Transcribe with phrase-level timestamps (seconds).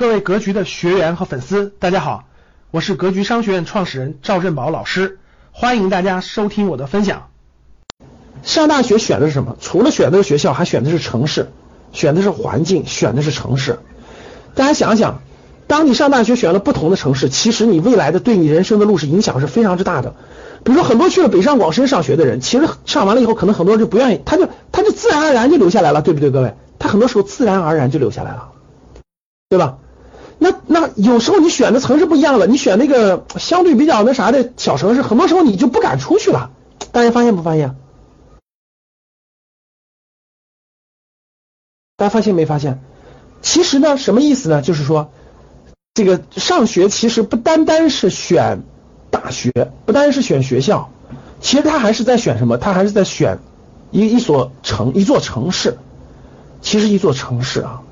[0.00, 2.24] 各位格局的学员和粉丝，大家好，
[2.70, 5.18] 我是格局商学院创始人赵振宝老师，
[5.52, 7.28] 欢迎大家收听我的分享。
[8.42, 9.58] 上大学选的是什么？
[9.60, 11.50] 除了选的是学校，还选的是城市，
[11.92, 13.78] 选的是环境，选的是城市。
[14.54, 15.20] 大家想想，
[15.66, 20.14] 当你上大学选了不同的城市，其实你未来的对你人生的路是影响是非常之大的。
[20.64, 26.54] 比如说，很多去了北上广深上学的人，其实上完了以后，可能很多人就不愿意，他就他就自然而然就留下来了，对不对，各位？
[26.78, 28.52] 他很多时候自然而然就留下来了，
[29.50, 29.76] 对吧？
[30.42, 36.50] 那那有时候你选的城市不一样了，你选那个相对比较那啥的小城市，很多时候你就不敢出去了。
[36.92, 37.76] 大家发现不发现？
[41.96, 42.80] 大家发现没发现？
[43.42, 44.62] 其实呢，什么意思呢？
[44.62, 45.12] 就是说，
[45.92, 48.62] 这个上学其实不单单是选
[49.10, 49.52] 大学，
[49.84, 50.90] 不单是选学校，
[51.42, 52.56] 其实他还是在选什么？
[52.56, 53.40] 他还是在选
[53.90, 55.76] 一一所城，一座城市。
[56.62, 57.82] 其实一座城市啊。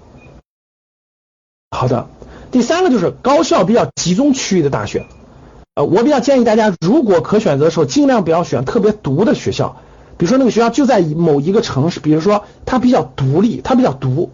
[1.70, 2.08] 好的。
[2.50, 5.06] 第三个就是高校比较集中区域的大学，
[5.74, 9.76] 呃，我比较建议大家，如果可选择的时候，尽量不要选特别独的学校，
[10.16, 14.30] 比如说那个学校就在某一个城市，比如说它比较独立，它比较独。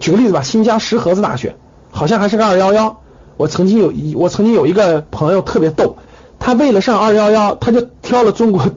[0.00, 1.56] 举个例子吧，新疆石河子大学，
[1.90, 3.00] 好像还是个二幺幺。
[3.36, 5.96] 我曾经有一，我曾经有一个朋友特别逗，
[6.38, 8.70] 他为了上二幺幺，他就挑了中国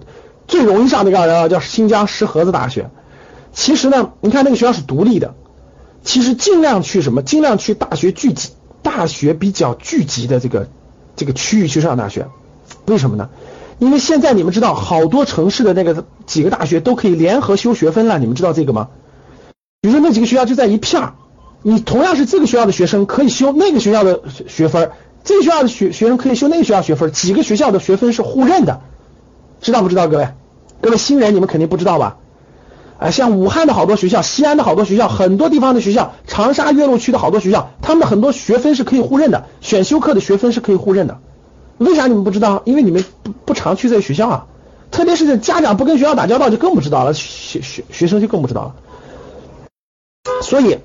[0.47, 2.89] 最容易上的一个二幺幺，叫新疆石河子大学。
[3.53, 5.33] 其实呢，你看那个学校是独立的。
[6.03, 7.21] 其实尽量去什么？
[7.21, 8.49] 尽量去大学聚集、
[8.81, 10.69] 大学比较聚集的这个
[11.15, 12.27] 这个区域去上大学。
[12.85, 13.29] 为什么呢？
[13.79, 18.19] 因为现在你们知道，好多城市的那个几个大学都可以联合修学分了。
[18.19, 18.89] 你们知道这个吗？
[19.81, 21.13] 比如说那几个学校就在一片儿，
[21.63, 24.91] 你同样是这个学校的学生可以修那个学校的学分，
[25.23, 28.81] 这个学校的学学生可以修那个学校学分，几个学校的学分是互认的，
[29.61, 30.07] 知道不知道？
[30.07, 30.27] 各位，
[30.81, 32.17] 各位新人你们肯定不知道吧？
[33.01, 41.17] 啊，像武汉的好多学校，西安的好多学校，很多地方的学校，长沙岳麓区的好多学校，他们的很多学分是可以互认的，选修课的学分是可以互认的。
[41.79, 42.61] 为啥你们不知道？
[42.63, 44.45] 因为你们不不常去这个学校啊，
[44.91, 48.75] 特别是家长不跟学校打交道，就更不知道了，学学学生就更不知道了。
[50.43, 50.77] 所以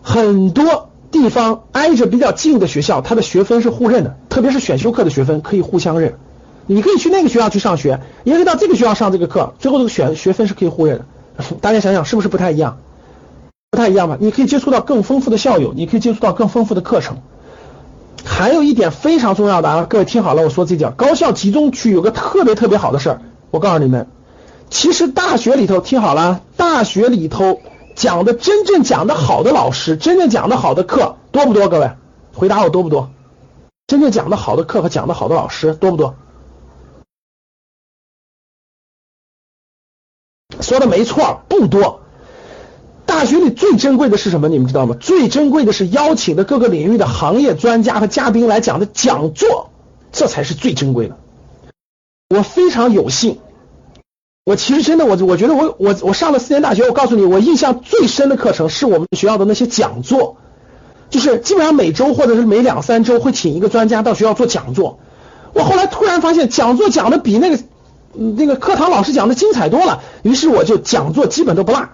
[0.00, 6.14] 很多地方挨着比较近的学校，它的学分是互认的，特别是选修课的学分可以互相认。
[6.66, 11.04] 你可以去那个学校去上学，也可以到这个学校上这个课，最后这个选学分是可以互认的。
[11.60, 12.78] 大家想想是不是不太一样？
[13.70, 14.16] 不太一样吧？
[14.18, 17.18] 你可以接触到更丰富的校友，你可以接触到更丰富的课程。
[18.24, 24.08] 还有一点非常重要的啊，各位听好了，我说这讲高校集中区有个特别特别好的事儿，我告诉你们，
[24.70, 27.60] 其实大学里头听好了，大学里头
[27.94, 31.68] 讲的真正讲的好的老师，真正讲的好的课多不多？
[31.68, 31.90] 各位
[32.34, 33.10] 回答我多不多？
[33.86, 36.14] 真正讲的好的课和讲的好的老师多不多？
[40.68, 42.00] 说的没错，不多。
[43.06, 44.50] 大学里最珍贵的是什么？
[44.50, 44.94] 你们知道吗？
[45.00, 49.70] 最珍贵的是邀请的各个领域的行业专家和嘉宾来讲的讲座，
[50.12, 51.16] 这才是最珍贵的。
[52.28, 53.38] 我非常有幸，
[54.44, 60.36] 我其实真的，我我觉得我我我上了四年大学，我告诉你，我印象最深的课程是我们学校的那些讲座，
[61.08, 65.00] 就是基本上每周或者是每两三周会请一个专家到学校做讲座。
[65.54, 67.58] 我后来突然发现，讲座讲的比那个。
[68.14, 71.88] 那个课堂老师讲的精彩多了，于是我就讲座基本都不落。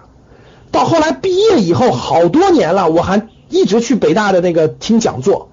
[0.71, 5.49] 到后来毕业以后，好多年了，我还一直去北大的那个听讲座，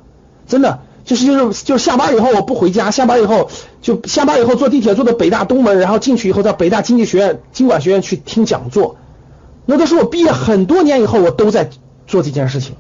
[0.47, 3.51] 真的就是就是就是下班以后我不回家，下班以后
[3.81, 8.97] 就下班以后坐地铁坐到北大东门，然后进去以后到北大经济学院、经管学院去听讲座。
[9.65, 11.71] 那都是我毕业很多年以后，我都在
[12.07, 12.75] 做这件事情。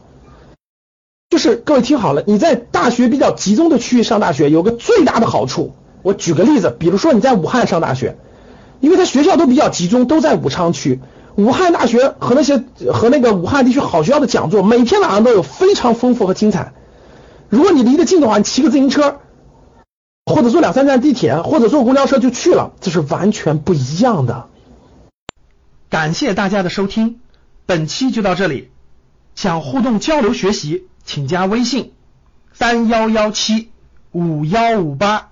[1.30, 5.72] 就是各位听好了，你在大学比较集中的区域上大学，有个最大的好处。
[6.02, 8.16] 我举个例子，比如说你在武汉上大学，
[8.80, 11.00] 因为他学校都比较集中，都在武昌区。
[11.34, 16.74] 武汉大学和那些和那个武汉地区好学校的讲座，每天晚上都有非常丰富和精彩。
[17.48, 19.20] 如果你离得近的话，你骑个自行车，
[20.26, 24.48] 或者坐两三站地铁，或者坐公交车就去了，这是完全不一样的。
[25.88, 27.20] 感谢大家的收听，
[27.64, 28.70] 本期就到这里。
[29.34, 31.92] 想互动交流学习，请加微信
[32.52, 33.70] 三幺幺七
[34.10, 35.31] 五幺五八。